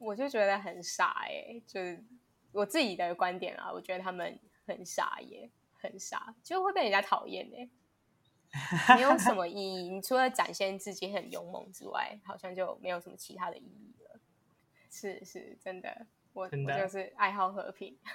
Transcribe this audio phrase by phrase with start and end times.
[0.00, 2.02] 我就觉得很傻哎，就是
[2.52, 7.68] 我自己的观点啊，我觉得他们很傻耶，很傻，就会被人家讨厌哎，
[8.96, 9.90] 没有什么意义。
[9.90, 14.18] 你除了展现自己很勇猛之外，好像就没有什么其他的意义了。
[14.90, 17.94] 是是，真的，我我就是爱好和平。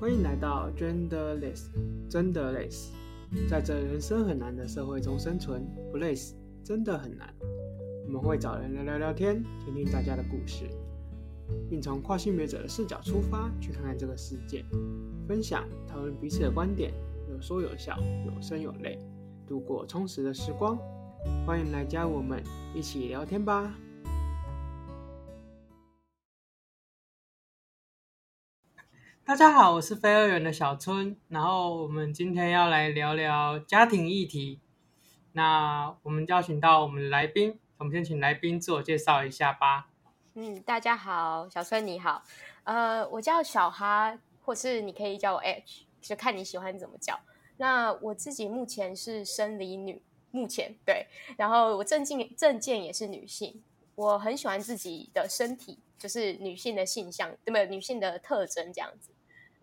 [0.00, 1.68] 欢迎来到 Genderless，
[2.08, 2.92] 真的累死。
[3.48, 7.32] 在这人生很难的社会中生存，不累死真的很难。
[8.06, 10.64] 我们会找人来聊聊天，听听大家的故事，
[11.68, 14.64] 并从跨性别者的视角出发，去看看这个世界，
[15.26, 16.92] 分享、讨论彼此的观点，
[17.30, 18.98] 有说有笑，有声有泪，
[19.46, 20.78] 度过充实的时光。
[21.46, 22.42] 欢迎来加我们
[22.74, 23.74] 一起聊天吧。
[29.26, 34.60] 大家好，我是飞二元的小春，然后我们今天要来聊聊家庭议题。
[35.32, 39.88] 那我们邀请到我们的来宾，我们先请来宾自我介绍一下吧。
[40.34, 42.22] 嗯，大家好，小春你好，
[42.64, 47.18] 呃，我叫小哈，或是你可以叫我 H，就看你喜欢怎么叫。
[47.56, 51.06] 那我自己目前是生理女，目前对，
[51.38, 57.66] 然后我证件证件也是女性，我很喜欢自己的身体，就是女性的性向，对不对？
[57.66, 59.12] 女性的特征这样子。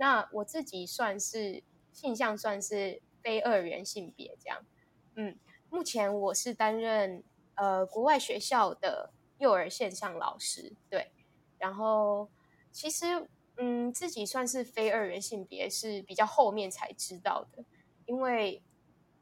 [0.02, 4.66] 那我自己算是性向算是非二元性别这样，
[5.14, 5.38] 嗯，
[5.70, 11.12] 目前我是担任呃国外学校的幼儿线上老师，对，
[11.60, 12.28] 然后
[12.72, 17.64] 其实嗯自己算是非二元性别是比较后面才知道的，
[18.08, 18.64] 因为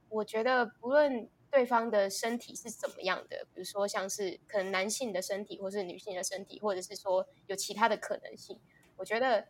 [0.07, 8.57] 我觉得不论对方的身体是怎么样的，比如说像是可能男性的身体或是女性的身体，或者是说有其他的可能性，
[8.95, 9.45] 我觉得。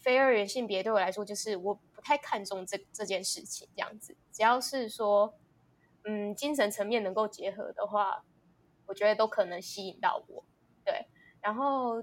[0.00, 4.16] 非二元性别对我来说，就是我不太看重这这件事情，这样子。
[4.32, 5.34] 只要是说，
[6.04, 8.24] 嗯，精神层面能够结合的话，
[8.86, 10.44] 我觉得都可能吸引到我。
[10.84, 11.06] 对，
[11.42, 12.02] 然后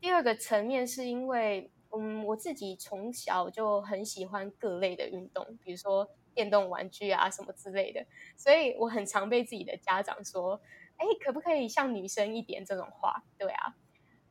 [0.00, 8.06] 第二个层面是因为，嗯，我自己从小就很喜欢各类的运动，比如说电动玩具啊什么之类的，
[8.36, 10.60] 所以我很常被自己的家长说，
[10.98, 13.24] 哎，可不可以像女生一点这种话？
[13.36, 13.74] 对啊。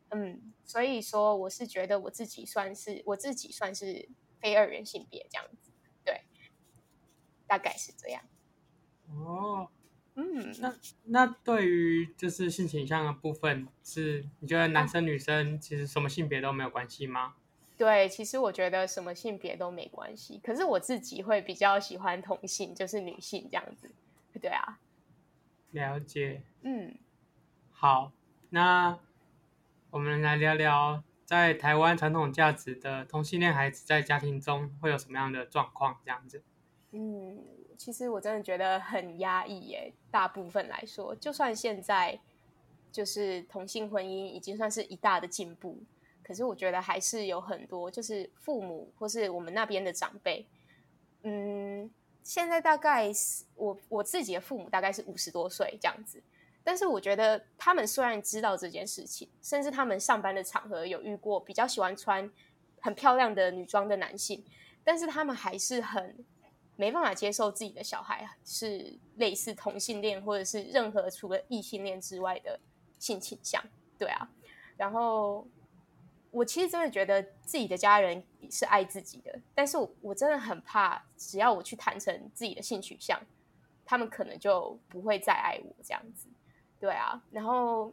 [0.10, 4.08] 嗯，所以说我是觉得我自己算是我自己算是
[4.40, 5.72] 非二元性别这样子，
[6.06, 6.22] 对，
[7.46, 8.24] 大概是这样。
[9.10, 9.70] 哦，
[10.16, 17.36] 嗯，那那对于就是性倾向的部分，是你觉得男生女生其实什么性别都没有关系吗？
[17.78, 23.92] 对，其实我觉得什么性别都没关系，可是我自己会比较喜欢同性，就是女性这样子，
[24.42, 24.80] 对啊。
[25.72, 26.42] 了解。
[26.62, 26.98] 嗯，
[27.72, 28.14] 好，
[28.50, 28.98] 那。
[29.90, 35.98] 我们来聊聊，在台湾传统价值的同性恋孩子在家庭中会有什么样的状况？
[36.04, 36.44] 这样子。
[36.92, 37.42] 嗯，
[37.78, 39.94] 其实我真的觉得很压抑耶。
[40.12, 42.20] 大部分来说，就算现在
[42.92, 45.82] 就是同性婚姻已经算是一大的进步，
[46.22, 50.46] 可是我觉得还是有很多，就是父母或是我们那边的长辈，
[51.24, 51.90] 嗯，
[52.24, 56.22] 现在大概是我我自己的父母大概是五十多岁这样子。
[56.68, 62.30] 但是我觉得他们虽然知道这件事情，甚至他们上班的场合有遇过比较喜欢穿
[62.82, 64.44] 很漂亮的女装的男性，
[64.84, 66.26] 但是他们还是很
[66.76, 72.60] 没办法接受自己的小孩是类似同性恋或者是任何除了异性恋之外的
[73.00, 73.64] 性倾向。
[73.98, 74.30] 对啊，
[74.76, 75.48] 然后
[76.32, 83.18] 我其实真的觉得自己的家人是爱自己的，但是我我真的很怕，只要我去坦诚自己的性取向，
[83.86, 86.28] 他们可能就不会再爱我这样子。
[86.80, 87.92] 对啊，然后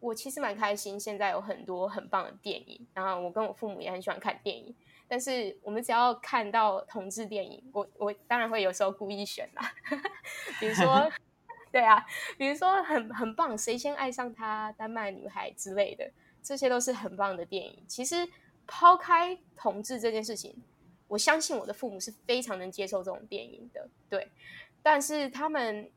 [0.00, 4.74] 我其实蛮开心，现在有很多很棒的电影，然后我跟我父母也很喜欢看电影。
[5.06, 9.72] 但是我们只要看到同志电影，我我当然会有时候故意选啦，
[10.58, 11.10] 比如说，
[11.70, 12.04] 对啊，
[12.38, 16.10] 比如说很很棒，谁先爱上他，丹麦女孩之类的，
[16.42, 17.84] 这些都是很棒的电影。
[17.86, 18.26] 其实
[18.66, 20.56] 抛开同志这件事情，
[21.08, 24.30] 我相信我的父母是非常能接受这种电影的，对，
[24.82, 25.90] 但是他们。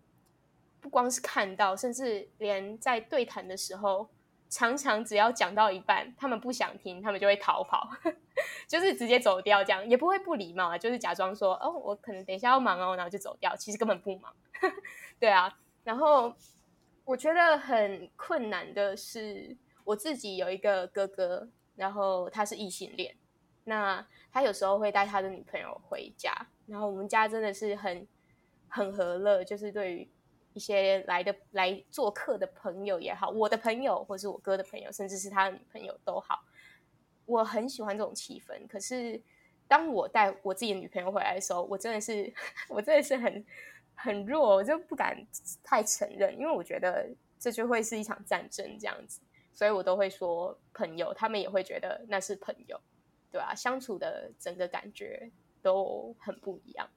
[0.88, 4.08] 不光是看到，甚至连在对谈的时候，
[4.48, 7.90] 常常只要讲到一半，他们不想听，他们就会逃跑，
[8.70, 14.34] 就是直接走掉，这样也不会不礼貌啊，就是假装说哦，我可能等一下要忙哦，然后就走掉，其实根本不忙。
[15.20, 15.54] 对啊，
[15.84, 16.34] 然后
[17.04, 23.14] 我觉得很困难的是，我自己有一个哥哥，然后他是异性恋，
[23.66, 26.32] 那他有时候会带他的女朋友回家，
[26.66, 28.08] 然后我们家真的是很
[28.70, 30.10] 很和乐，就是对于。
[30.58, 36.44] 一些来的来做客的朋友也好，我的朋友或是我哥的朋友，甚至是他的女朋友都好，
[37.28, 38.66] 我很喜欢这种气氛。
[38.66, 39.22] 可是
[39.68, 42.34] 当我带我自己的女朋友回来的时候，我真的是，
[42.70, 43.46] 我真的是很
[43.94, 45.16] 很弱，我就不敢
[45.64, 47.08] 太承认，因为我觉得
[47.38, 49.22] 这就会是一场战争这样子，
[49.54, 52.82] 所以我都会说朋友，他们也会觉得那是朋友，
[53.32, 55.32] 对啊，相处的整个感觉
[55.62, 56.90] 都很不一样，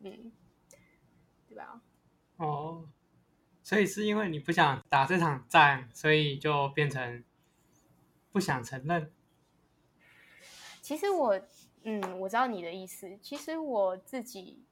[0.00, 0.30] 嗯，
[1.48, 1.80] 对吧？
[2.38, 2.86] 哦，
[3.66, 7.24] 所以是因为你不想打这场战，所以就变成
[8.30, 9.10] 不想承认。
[10.80, 11.40] 其实我，
[11.82, 13.18] 嗯，我知道你的意思。
[13.20, 14.62] 其实我自己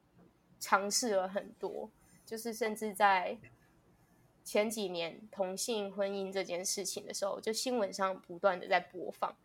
[0.60, 1.90] 尝试了很多，
[2.24, 3.36] 就是甚至在
[4.44, 9.36] 前几年同性婚姻这件事情的时候，就新闻上不断的在播放。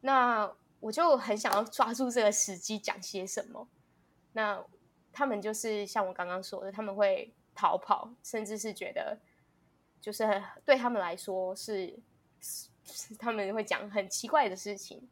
[0.00, 0.50] 那
[0.80, 3.68] 我就很想要抓住这个时机讲些什么。
[4.32, 4.64] 那
[5.12, 9.18] 他们就是像我刚刚说的，他们会逃跑，甚至是觉得，
[10.00, 10.24] 就是
[10.64, 11.98] 对他们来说是，
[12.40, 15.08] 是他们会讲很奇怪的事情，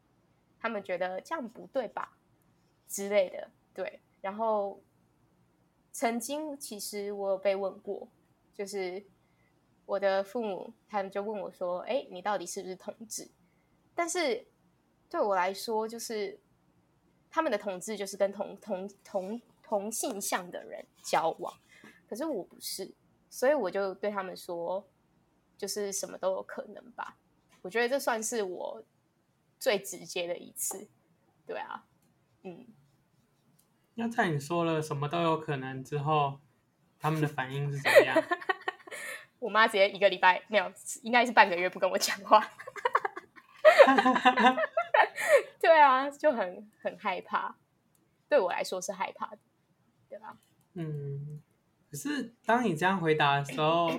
[0.58, 2.16] 他们觉得这样不对吧
[2.88, 3.50] 之类的。
[3.72, 4.80] 对，然后
[5.92, 8.08] 曾经其实我有被问过，
[8.54, 9.02] 就是
[9.86, 13.30] 我的父母他们就问我说：“哎，你到底是不是同志？”
[13.94, 14.46] 但是
[15.08, 16.38] 对我来说，就是
[17.30, 19.40] 他们的同志就是跟同同同。
[19.64, 21.58] 同性向的人交往，
[22.12, 22.94] 可是我不是，
[23.30, 24.86] 所以我就对他们说，
[25.56, 27.16] 就是什么都有可能吧。
[27.62, 28.84] 我觉得这算是我
[29.58, 30.90] 最直接的一次，
[31.46, 31.86] 对啊，
[32.42, 32.66] 嗯。
[33.94, 36.38] 那在你说了什么都有可能之后，
[37.00, 38.22] 他们的反应是怎么样？
[39.40, 40.70] 我妈直接一个礼拜没有，
[41.00, 42.46] 应该是半个月不跟我讲话。
[45.58, 47.56] 对啊，就很很害怕，
[48.28, 49.38] 对我来说是害怕的。
[50.10, 50.36] 对吧？
[50.74, 51.41] 嗯，
[51.92, 53.92] 可是当你这样回答的时候，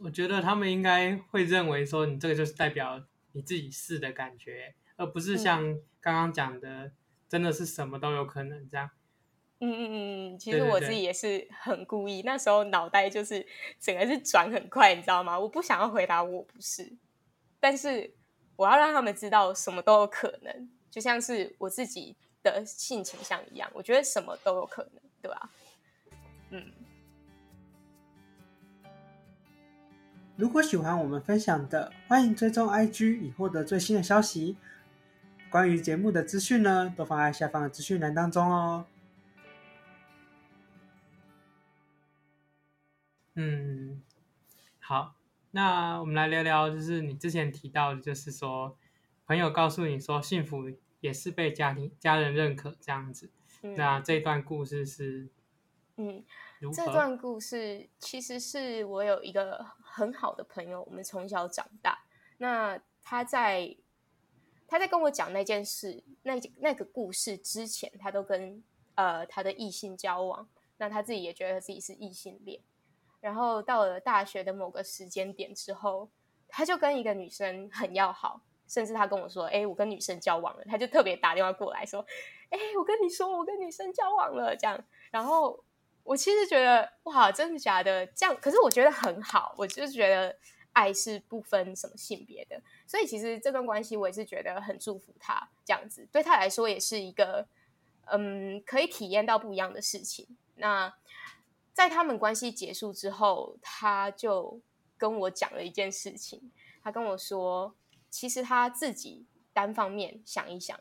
[0.00, 3.02] 我觉得他们应该会认为说你这个就是代表
[3.32, 6.92] 你自己是的感觉，而不是像刚刚讲的，
[7.26, 8.90] 真的是什么都有可能这样。
[9.60, 13.46] 嗯嗯嗯，其实我自己也是很故意，对对对，那时候脑袋就是
[13.80, 15.40] 整个是转很快，你知道吗？
[15.40, 16.92] 我不想要回答我不是，
[17.58, 18.14] 但是
[18.56, 25.02] 我要让他们知道什么都有可能，就像是我自己的性倾向一样，我觉得什么都有可能。
[25.20, 25.50] 对吧？
[26.50, 26.72] 嗯。
[30.38, 34.56] 如果喜欢我们分享的，欢迎追踪 IG 以获得最新的消息。
[35.50, 38.86] 关于节目的资讯呢，都放在下方的资讯栏当中哦。
[43.34, 44.00] 嗯，
[44.78, 45.16] 好，
[45.50, 48.76] 那我们来聊聊，就是你之前提到的，就是说
[49.26, 50.70] 朋友告诉你说，幸福
[51.00, 53.28] 也是被家庭家人认可这样子。
[53.62, 55.26] 嗯、那这段故事是，
[55.98, 56.24] 嗯，
[56.72, 61.98] 这段故事其实是我有一个很好的朋友，我们从小长大。
[62.38, 63.76] 那他在
[64.68, 68.62] 他在跟我讲那件事，那那个故事之前，他都跟
[68.94, 70.48] 呃他的异性交往。
[70.76, 72.60] 那他自己也觉得自己是异性恋。
[73.20, 76.08] 然后到了大学的某个时间点之后，
[76.46, 82.06] 他就跟一个女生很要好，甚至他跟我说：“哎，我跟女生交往了。”他就特别打电话过来说。
[82.50, 84.80] 哎，我跟你说，我跟女生交往了，这样。
[85.10, 85.64] 然后
[86.08, 88.06] 我其实觉得，哇，真的假的？
[88.06, 89.54] 这样，可是我觉得很好。
[89.58, 90.34] 我就是觉得，
[90.72, 92.58] 爱是不分什么性别的。
[92.86, 96.08] 所以其实这段关系，我也是觉得很祝福他这样子。
[96.10, 97.46] 对他来说，也是一个，
[98.06, 100.26] 嗯，可以体验到不一样的事情。
[100.54, 100.94] 那
[101.74, 104.62] 在他们关系结束之后，他就
[104.96, 106.50] 跟我讲了一件事情。
[106.82, 107.74] 他跟我说，
[108.08, 110.80] 其实他自己单方面想一想。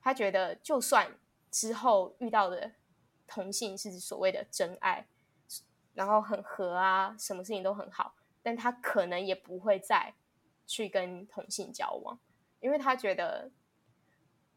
[0.00, 1.18] 他觉得，就算
[1.50, 2.72] 之后遇到的
[3.28, 5.06] 同性是所谓的真爱，
[5.94, 10.14] 然后很合啊，什么事情都很好，但他可能也不会再
[10.66, 12.18] 去跟同性交往，
[12.58, 13.50] 因为他觉得，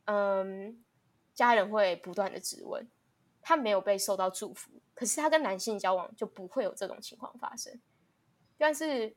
[0.06, 0.84] 嗯，
[1.34, 2.90] 家人会不断的质问，
[3.42, 7.80] 他没有被受到祝福，可是他跟男性交往就不会有这种情况发生。
[8.58, 9.16] 但是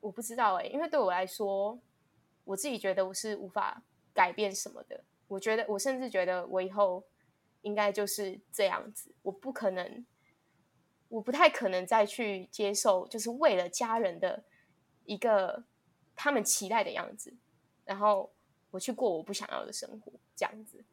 [0.00, 1.78] 我不知道哎、因为对我来说，
[2.44, 5.02] 我自己觉得我是无法改变什么的。
[5.28, 7.02] 我觉得，我甚至觉得，我以后
[7.64, 9.12] 应该就是这样子。
[9.22, 10.06] 我不可能，
[11.08, 14.44] 我不太可能再去接受，就是为了家人的
[15.06, 15.64] 一个
[16.14, 17.34] 他们期待的样子，
[17.86, 18.32] 然后
[18.70, 20.84] 我去过我不想要的生活，这样子。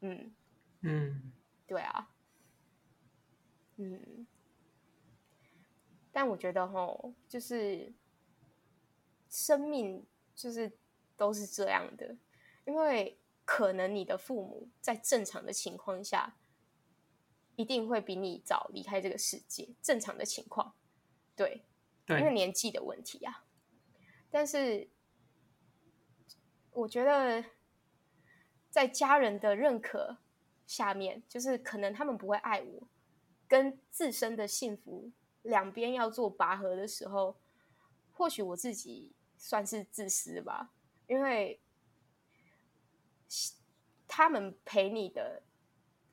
[0.00, 0.34] 嗯
[0.80, 1.32] 嗯，
[1.66, 2.10] 对啊，
[3.76, 4.26] 嗯。
[6.10, 7.92] 但我觉得，齁，就是
[9.28, 10.76] 生命就是
[11.16, 12.16] 都是这样的，
[12.64, 13.16] 因为。
[13.52, 16.36] 可能你的父母在正常的情况下，
[17.56, 19.74] 一定会比你早离开这个世界。
[19.82, 20.76] 正常的情况，
[21.34, 21.64] 对，
[22.06, 23.44] 对，因为年纪的问题啊。
[24.30, 24.88] 但是，
[26.70, 27.44] 我觉得
[28.70, 30.18] 在家人的认可
[30.64, 32.86] 下面，就是可能他们不会爱我，
[33.48, 35.10] 跟自身的幸福
[35.42, 37.40] 两边要做拔河的时候，
[38.12, 40.70] 或许我自己算是自私吧，
[41.08, 41.60] 因为
[44.08, 45.42] 他们陪你的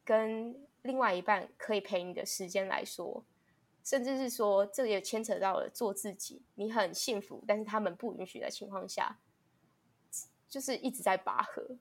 [0.05, 3.25] 跟另外一半可以陪你的时间来说，
[3.83, 9.19] 甚至是说这也牵扯到了做自己，你很幸福，但是他们不允许的情况下，
[10.47, 11.77] 就是一直在拔河。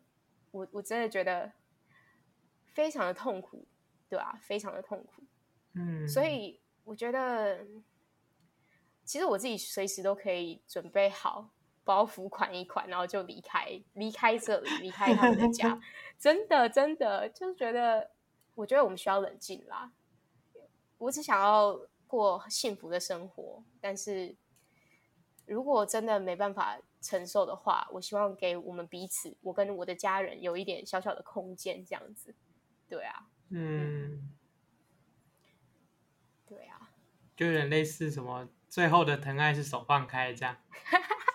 [0.51, 1.53] 我我真的觉得
[2.73, 3.67] 非常的痛苦，
[4.09, 4.39] 对吧？
[4.43, 5.23] 非常的痛苦。
[5.75, 7.67] 嗯，所以我觉得，
[9.05, 11.51] 其实我自己随时都可以准备好
[11.87, 15.81] 包袱，款一款，然后就离开，离开这里，离开他们的家。
[16.19, 18.11] 真的，真的，就是觉得，
[18.57, 19.93] 我觉得我们需要冷静啦。
[20.99, 24.35] 我只想要过幸福的生活，但是
[25.47, 32.35] 如果真的没办法承受的话，我希望给我们彼此，我跟我的家人有一点小小的空间，这样子。
[32.89, 34.33] 对啊，嗯。
[36.47, 36.91] 对啊，
[37.37, 40.57] 就有点类似什么最后的疼爱是手放开这样。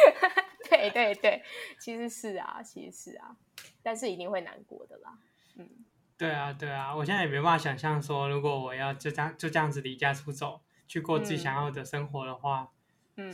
[0.68, 1.42] 对对对，
[1.78, 3.36] 其实是啊，其实是啊，
[3.82, 5.18] 但是一定会难过的啦。
[5.54, 5.68] 嗯，
[6.16, 12.72] 对啊对啊，我现在也没办法想象说，如果我要就这样就这样子离家出走，去过自己想要的生活的话，
[13.16, 13.32] 嗯，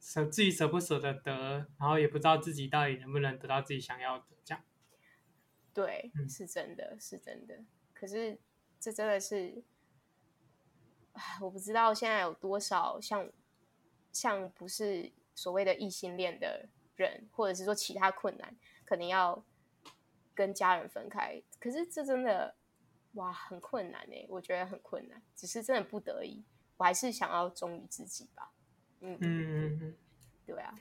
[0.00, 4.62] 舍自己舍不舍得得，然后也不知道自己到底能不能得到自己想要的这样。
[5.74, 7.58] 对，嗯，是真的，是真的。
[7.92, 8.38] 可是
[8.78, 9.62] 这真的是。
[11.40, 13.28] 我不知道现在有多少像
[14.12, 19.44] 像不是所谓的异性恋的人，或者是说其他困难，可能要
[20.34, 21.40] 跟家人分开。
[21.60, 22.56] 可是这真的
[23.12, 25.22] 哇，很困难哎，我觉得很困难。
[25.36, 26.44] 只是真的不得已，
[26.76, 28.50] 我还是想要忠于自己吧。
[28.98, 29.96] 嗯嗯嗯，
[30.44, 30.74] 对啊，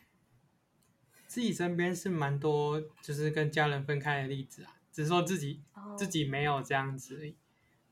[1.27, 4.73] 自己身边是蛮多，就是跟家人分开的例子啊。
[4.91, 7.37] 只是说自己、哦、自己没有这样子而已，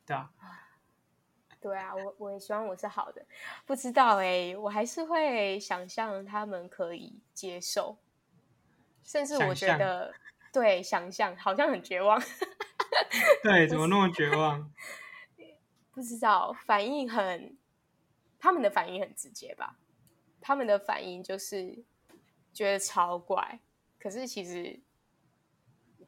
[0.04, 0.34] 对啊。
[1.66, 3.26] 对啊，我我也希望我是好的，
[3.66, 7.98] 不知道哎，我还是会想象他们可以接受，
[9.04, 10.22] 甚至我觉得，想
[10.54, 12.22] 对，想象好像很绝望，
[13.42, 14.72] 对，怎么那么绝望？
[15.92, 17.58] 不知道，反应很，
[18.38, 19.80] 他们的反应很直接吧？
[20.40, 21.84] 他们的反应就是
[22.54, 23.60] 觉得超怪，
[23.98, 24.80] 可是其实。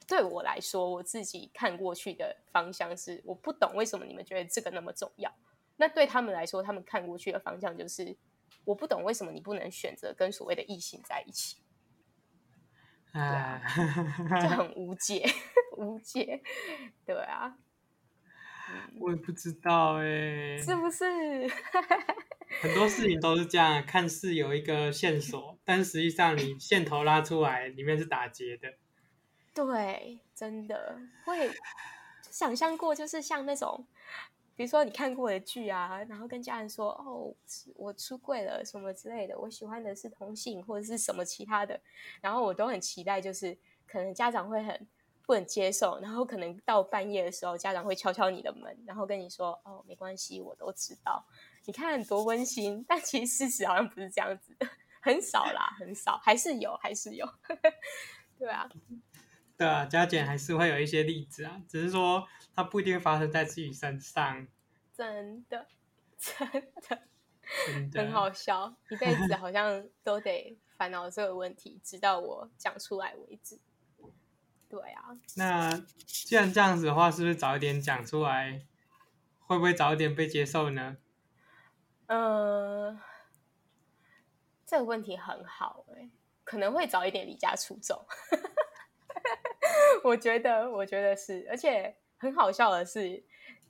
[0.06, 5.30] 对我来说，我自己看过去的方向是，我不懂为什么你们觉得这个那么重要。
[5.78, 8.18] 那对他们来说，他们看过去的方向就是，
[8.66, 11.58] 我不懂为什么你不能选择跟所谓的异性在一起。
[13.14, 13.62] 对啊，
[14.42, 15.26] 就很无解，
[15.78, 16.42] 无解。
[17.06, 17.58] 对啊，
[19.00, 21.06] 我也不知道哎，是不是？
[22.62, 28.74] 很多事情都是这样，看似有一个线索，但实际上你线头拉出来，里面是打结的。
[29.54, 31.50] 对，真的会
[32.22, 33.88] 想象过，就是像那种，
[34.58, 37.32] 比如说你看过的剧啊，然后跟家人说：“哦，
[37.76, 41.80] 我出柜了，什么之类的，我喜欢的是同性或者是什么其他的。”
[42.22, 44.88] 然后我都很期待，就是可能家长会很
[45.28, 51.24] 不能接受，然后可能到半夜的时候，家长会敲敲你的门，然后跟你说：“哦，没关系，我都知道。”
[51.66, 54.68] 你看多温馨，但其实事实好像不是这样子的，
[55.02, 57.28] 很少啦，很少，还是有，还是有，
[58.40, 58.68] 对啊。
[59.58, 64.48] 对啊，加减还是会有一些例子啊，只是说它不一定发生在自己身上。
[64.94, 65.68] 真的，
[66.18, 66.48] 真
[66.88, 67.02] 的，
[67.68, 73.60] 真的很好笑，一辈子好像都得烦恼这个问题，直到我讲出来为止。
[74.70, 75.72] 对啊，那
[76.06, 78.66] 既然这样子的话，是不是早一点讲出来，
[79.40, 80.98] 会不会早一点被接受呢？
[82.06, 83.00] 呃，
[84.66, 86.12] 这个问题很好欸，
[86.44, 88.08] 可能会早一点离家出走。
[90.04, 93.24] 我觉得，我觉得是，而且很好笑的是，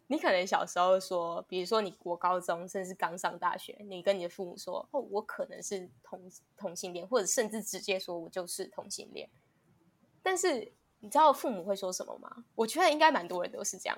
[0.07, 9.29] 你可能小时候说，比如说你国高中，甚至刚上大学，你跟你的父母说，哦，我可能是同同性恋，或者甚至直接说我就是同性恋。
[10.23, 12.45] 但是你知道父母会说什么吗？
[12.55, 13.97] 我觉得应该蛮多人都是这样，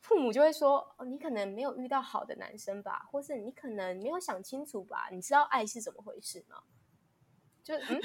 [0.00, 6.62] 父母就会说，哦，你可能没有遇到好的男生吧，或是你可能没有想清楚吧，你知道爱是怎么回事吗？
[7.62, 8.00] 就嗯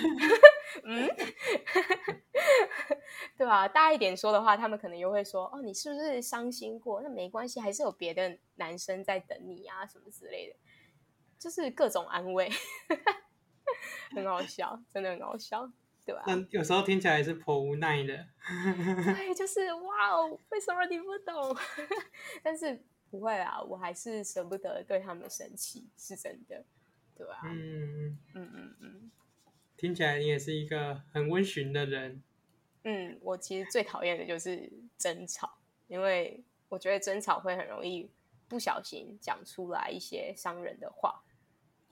[0.86, 1.08] 嗯，
[3.38, 3.68] 对吧？
[3.68, 7.02] 大一点说的话，他们可能又会说：“哦，你是不是伤心过？
[7.02, 10.56] 那没关系，还是有别的男生在等你啊，什么之类的。”
[11.40, 12.50] 就是各种安慰，
[14.16, 15.72] 很好笑，真的很好笑，
[16.06, 16.24] 对吧？
[16.28, 18.26] 那有时候听起来也是颇无奈的。
[19.16, 21.56] 对，就是哇哦，为什么你不懂？
[22.44, 22.80] 但是
[23.12, 26.64] 不会啊，我还是舍不得对他们生气，是真的，
[27.16, 27.42] 对吧？
[27.46, 29.12] 嗯嗯嗯嗯嗯。
[29.78, 32.24] 听起来你也是一个很温驯的人。
[32.84, 38.10] 嗯，我其实最讨厌的就是争吵，因为我觉得争吵会很容易
[38.48, 41.24] 不小心讲出来一些伤人的话。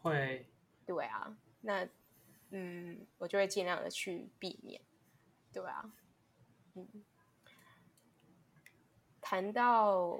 [0.01, 0.50] 会。
[0.86, 1.88] 对啊，那
[2.50, 4.82] 嗯，我就会尽量的去避免。
[5.54, 5.94] 对啊，
[6.74, 6.88] 嗯。
[9.22, 10.20] 谈到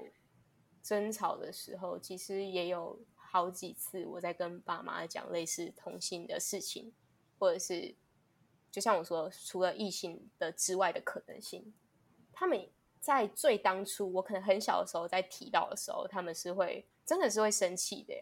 [0.82, 6.92] 争吵的时候，其实也有好几次我在跟爸妈讲类似同性的事情，
[7.38, 7.94] 或者是
[8.70, 11.72] 就像我说，除了异性的之外的可能性，
[12.32, 12.68] 他们
[13.00, 18.14] 在最当初我可能很小的时候在提到的时候，他们是会真的是会生气的。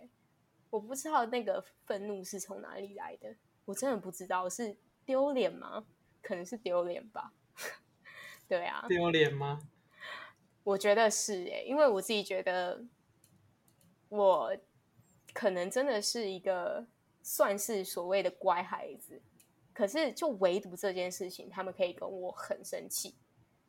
[0.71, 5.87] 我不知道那个愤怒是从哪里来的，我真的不知道是丢脸吗？
[6.21, 7.33] 可能是丢脸吧。
[8.49, 9.61] 对啊，丢脸吗？
[10.64, 12.85] 我觉得是诶，因为我自己觉得，
[14.09, 14.56] 我
[15.33, 16.87] 可能真的是一个
[17.24, 19.22] 算是所谓的乖孩子，
[19.72, 23.16] 可是就唯独这件事情，他们可以跟我很生气，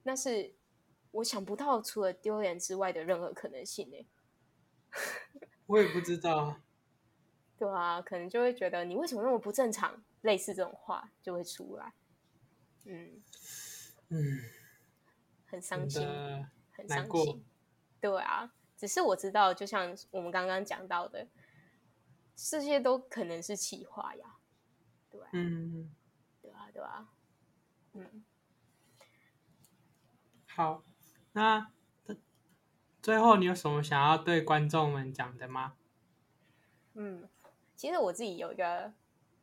[0.03, 0.53] 那是
[1.11, 4.05] 我想不到除了丢脸之外的任何可能性诶。
[5.67, 6.59] 我也不知道。
[7.57, 11.93] 对啊，可能就会觉得你为什么那么不正常，类似这种话就会出来。
[12.83, 13.23] 嗯
[14.09, 14.39] 嗯，
[15.45, 16.05] 很伤心。
[16.71, 17.45] 很伤心，
[18.01, 21.25] 对啊，只是我知道，就像我们刚刚讲到的，
[22.35, 24.35] 这些都可能是企划呀，
[25.09, 25.95] 对啊，嗯，
[26.41, 27.09] 对啊，对啊，
[27.93, 28.25] 嗯，
[30.47, 30.83] 好，
[31.31, 31.71] 那
[33.01, 35.77] 最后你有什么想要对观众们讲的吗？
[36.93, 37.29] 嗯，
[37.75, 38.93] 其实我自己有一个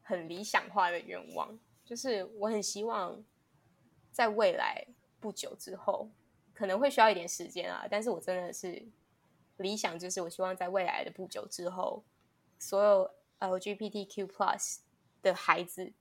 [0.03, 3.23] 很理想化的愿望，就是我很希望
[4.11, 4.87] 在未来
[5.21, 6.11] 不久之后。
[6.55, 8.87] 可能会需要一点时间啊，但是我真的是
[9.57, 12.05] 理想，就是我希望在未来的不久之后，
[12.63, 14.79] 所有 LGBTQ plus
[15.21, 15.93] 的孩子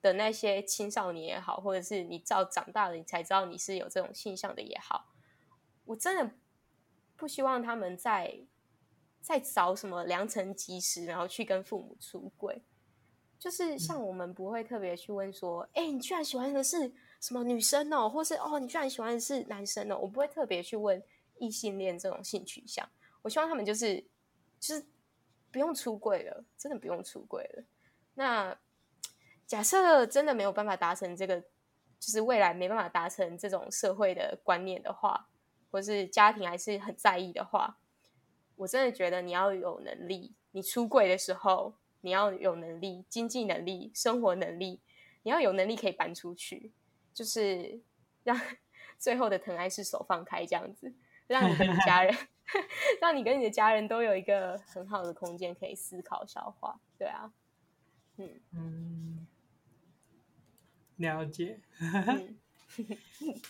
[0.00, 5.12] 的那些青少年也好，或者是你照长大了你才知道你是有这种现象的也好，
[5.84, 6.32] 我真的
[7.14, 8.40] 不希望他们在
[9.20, 12.62] 在找什么良辰吉时，然后去跟父母出轨。
[13.38, 21.02] 就是像我们不会特别去问说，哎、嗯，你居然喜欢的是什么女生哦，或是哦，你居然喜欢的是男生哦，我不会特别去问
[21.38, 22.88] 异性恋这种性取向。
[23.20, 24.02] 我希望他们就是
[24.58, 24.86] 就是
[25.56, 27.64] 不用出柜了，真的不用出柜了。
[28.12, 28.54] 那
[29.46, 35.30] 假设真的没有办法达成这个，就是未来没办法达成这种社会的观念的话，
[35.70, 37.78] 或是家庭还是很在意的话，
[38.56, 41.74] 我真的觉得你要有能力，你出柜的时候。
[42.02, 44.80] 你要有能力、经济能力、生活能力，
[45.24, 46.70] 你要有能力可以搬出去，
[47.12, 47.80] 就是
[48.22, 48.38] 让
[48.96, 50.94] 最后的疼爱是手放开这样子，
[51.26, 52.14] 让你的家人，
[53.00, 56.80] 让你跟你的家人都有一个很好的空间可以思考、消化。
[56.98, 57.32] 对啊，
[58.16, 59.26] 嗯嗯，
[60.96, 61.60] 了解。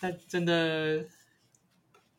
[0.01, 1.05] 那真的，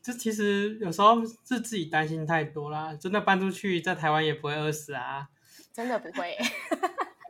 [0.03, 2.95] 这其实有时候是自己担心太多啦。
[2.95, 5.29] 真的搬出去，在台湾也不会饿死啊。
[5.73, 6.37] 真的不会，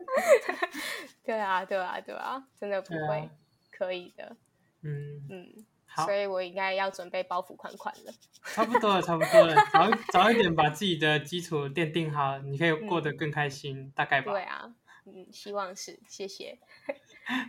[1.23, 3.29] 对啊，对啊，对啊，真的不会，啊、
[3.71, 4.35] 可以的，
[4.81, 8.13] 嗯嗯，好，所以我应该要准备包袱款款了，
[8.53, 14.73] 差不多了，差不多了，早早一点把自己的基础奠定好，你可以过得更开心，嗯、大概吧，对啊，
[15.05, 16.59] 嗯，希望是，谢谢，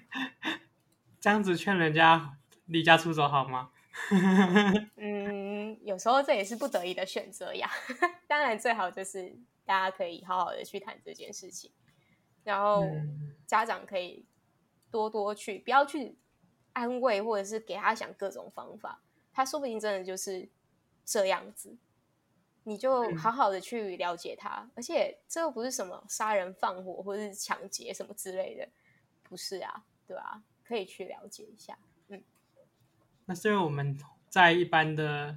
[1.20, 3.70] 这样子劝人家离家出走好吗？
[4.96, 7.70] 嗯，有时候这也是不得已的选择呀，
[8.26, 9.37] 当然最好就是。
[9.66, 11.70] 大家可以好好的去谈这件事情，
[12.42, 12.85] 然后
[13.46, 14.26] 家长可以
[14.90, 16.18] 多多去，不要去
[16.80, 20.48] 安慰或者是给他想各种方法，他说不定真的就是
[21.04, 21.76] 这样子，
[22.64, 28.66] 你就好好的去了解他，而且这又不是什么杀人放火或者是抢劫什么之类的，
[29.22, 32.22] 不是啊，对啊，可以去了解一下，嗯，
[33.26, 33.98] 那是因为我们
[34.30, 35.36] 在一般的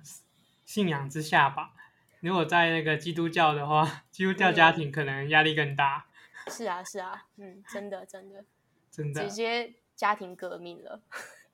[0.65, 1.73] 信仰之下吧。
[2.21, 6.05] 如果在那个基督教的话，基督教家庭可能压力更大。
[6.45, 8.45] 嗯、是啊，是啊，嗯，真的，真的，
[8.89, 11.01] 真的，直接家庭革命了。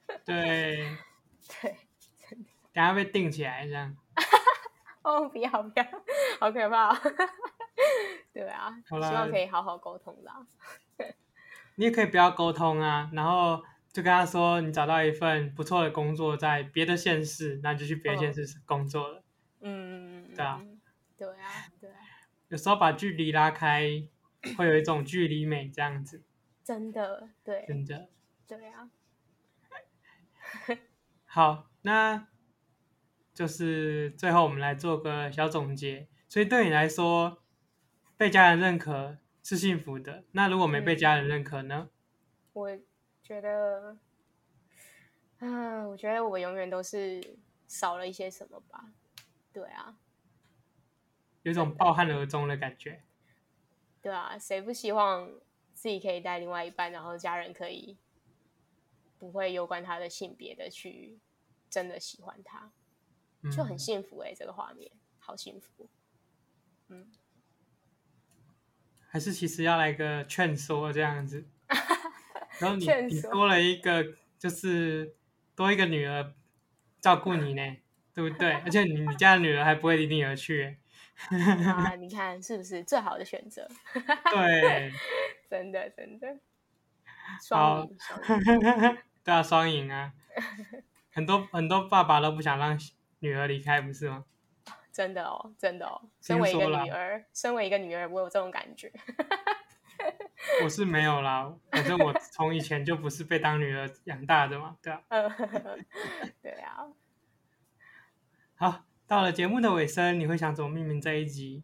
[0.26, 0.98] 对，
[1.62, 1.78] 对，
[2.30, 2.50] 真的。
[2.74, 3.96] 等下被定起来这样。
[5.04, 5.86] 哦，不要不要，
[6.40, 6.94] 好可怕。
[8.34, 10.46] 对啊，希望可以好好沟通啦。
[11.76, 19.18] 你也可以不要沟通啊，然后就跟他说，你找到一份不错的工作，在别的县市，那就去别的县市工作了。
[19.18, 19.24] 哦、
[19.62, 20.34] 嗯。
[20.36, 20.62] 对啊，
[21.18, 21.96] 对啊，对啊。
[22.50, 23.88] 有时候把距离拉开，
[24.58, 26.22] 会有一种距离美，这样子。
[26.64, 28.10] 真的，对，真的，
[28.50, 28.90] 对啊。
[31.26, 32.28] 好，那
[33.32, 36.10] 就是最后我们来做个小总结。
[36.28, 37.44] 所以对你来说，
[38.18, 40.26] 被家人认可是幸福的。
[40.32, 41.92] 那如果没被家人认可呢？
[42.54, 42.76] 我
[43.22, 44.00] 觉得，
[45.38, 48.92] 啊，我觉得我永远都是少了一些什么吧。
[49.54, 49.96] 对啊。
[51.44, 53.04] 有种抱憾而终的感觉。
[54.02, 55.30] 对啊，谁不希望
[55.74, 57.98] 自己可以带另外一半，然后家人可以
[59.20, 61.20] 不会攸关他的性别的去
[61.70, 62.72] 真的喜欢他，
[63.52, 65.90] 就很幸福哎、这个画面好幸福。
[66.88, 67.12] 嗯，
[69.10, 71.46] 还是其实要来个劝说这样子，
[72.60, 75.16] 然后你你多了一个，就是
[75.56, 76.34] 多一个女儿
[77.00, 77.78] 照顾你呢。
[78.12, 78.52] 对不对？
[78.52, 80.78] 而且你你家的女儿还不会离你而去，
[81.66, 81.96] 啊！
[81.96, 83.66] 你看是不是最好的选择？
[84.34, 84.92] 对，
[85.50, 86.38] 真的真的，
[87.42, 88.98] 双赢，双赢，
[89.30, 90.12] 对啊，双赢啊！
[91.14, 92.76] 很多很多爸爸都不想让
[93.20, 94.26] 女儿离开，不是吗？
[94.92, 96.02] 真的哦，真的哦。
[96.20, 98.92] 身为一个女儿，身为一个女儿，我有这种感觉。
[100.64, 105.04] 我是没有啦，反正我从以前就不是被当女儿养大的嘛，对啊。
[106.42, 106.88] 对啊。
[108.56, 111.64] 好，到了节目的尾声，你会想怎么命名这一集？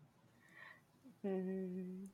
[1.23, 2.11] 嗯，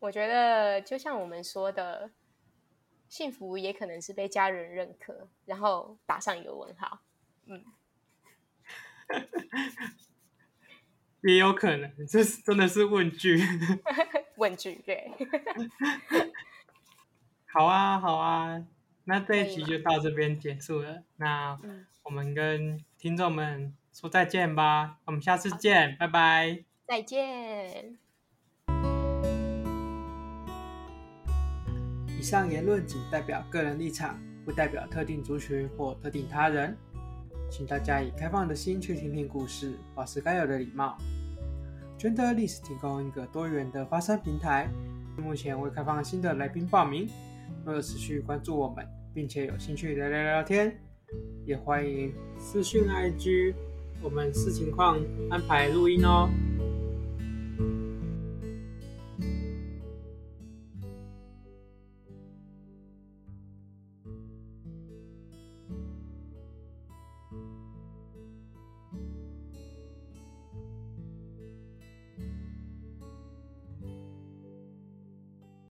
[0.00, 2.10] 我觉得就像我们说的，
[3.14, 6.98] 幸福也可能是被家人认可，然后打上一个问号。
[7.46, 7.64] 嗯，
[11.22, 13.40] 也有可能，这是真的是问句。
[14.34, 15.12] 问句，对。
[17.46, 18.66] 好啊，好啊。
[19.04, 21.04] 那这一集就到这边结束了。
[21.14, 21.56] 那
[22.02, 24.98] 我们跟听众们说再见吧。
[25.04, 26.64] 我们下次见，拜拜。
[26.84, 27.96] 再见。
[32.24, 36.74] 以上言论仅代表个人立场，不代表特定族群或特定他人。
[37.50, 40.96] 请大家以开放的心去听听故事，保持该有的礼貌。
[41.98, 44.70] Genderless 提供一个多元的发声平台，
[45.18, 47.06] 目前未开放新的来宾报名。
[47.62, 50.74] 若有持续关注我们，并且有兴趣聊聊聊天，
[51.44, 53.54] 也欢迎私讯 IG，
[54.00, 56.30] 我们视情况安排录音哦。